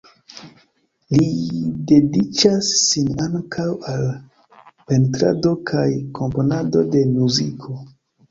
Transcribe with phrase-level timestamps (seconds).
[1.15, 1.25] Li
[1.91, 4.01] dediĉas sin ankaŭ al
[4.93, 5.85] pentrado kaj
[6.21, 7.77] komponado de muziko.